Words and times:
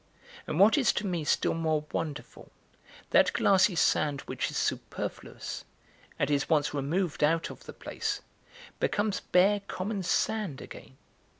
And 0.47 0.59
what 0.59 0.79
is 0.79 0.91
to 0.93 1.05
me 1.05 1.23
still 1.23 1.53
more 1.53 1.85
wonderful, 1.93 2.51
that 3.11 3.31
glassy 3.33 3.75
sand 3.75 4.21
which 4.21 4.49
is 4.49 4.57
superfluous, 4.57 5.63
and 6.17 6.31
is 6.31 6.49
once 6.49 6.73
removed 6.73 7.23
out 7.23 7.51
of 7.51 7.65
the 7.65 7.73
place, 7.73 8.23
becomes 8.79 9.19
bare 9.19 9.59
common 9.67 10.01
sand 10.01 10.59
again. 10.59 10.97